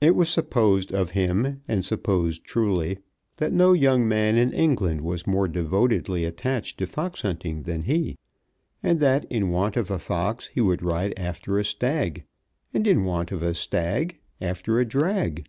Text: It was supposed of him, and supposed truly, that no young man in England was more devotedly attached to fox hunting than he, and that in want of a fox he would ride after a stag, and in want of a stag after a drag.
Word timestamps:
It 0.00 0.16
was 0.16 0.28
supposed 0.28 0.92
of 0.92 1.12
him, 1.12 1.62
and 1.68 1.84
supposed 1.84 2.42
truly, 2.44 2.98
that 3.36 3.52
no 3.52 3.74
young 3.74 4.08
man 4.08 4.36
in 4.36 4.52
England 4.52 5.02
was 5.02 5.24
more 5.24 5.46
devotedly 5.46 6.24
attached 6.24 6.78
to 6.78 6.86
fox 6.88 7.22
hunting 7.22 7.62
than 7.62 7.82
he, 7.84 8.18
and 8.82 8.98
that 8.98 9.24
in 9.30 9.50
want 9.50 9.76
of 9.76 9.88
a 9.88 10.00
fox 10.00 10.48
he 10.48 10.60
would 10.60 10.82
ride 10.82 11.14
after 11.16 11.60
a 11.60 11.64
stag, 11.64 12.24
and 12.74 12.88
in 12.88 13.04
want 13.04 13.30
of 13.30 13.40
a 13.44 13.54
stag 13.54 14.18
after 14.40 14.80
a 14.80 14.84
drag. 14.84 15.46